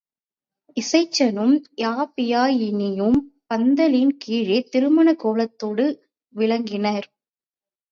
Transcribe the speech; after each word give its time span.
இசைச்சனும் 0.77 1.53
யாப்பியாயினியும் 1.81 3.19
பந்தலின் 3.47 4.13
கீழே 4.17 4.59
திருமணக்கோலத்தோடு 4.71 5.87
விளங்கினர். 6.35 7.07